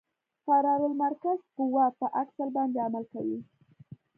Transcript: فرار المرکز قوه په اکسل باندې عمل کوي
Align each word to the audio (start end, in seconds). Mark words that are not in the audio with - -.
فرار 0.43 0.81
المرکز 0.89 1.39
قوه 1.57 1.85
په 1.99 2.05
اکسل 2.21 2.47
باندې 2.57 2.77
عمل 2.85 3.03
کوي 3.13 3.39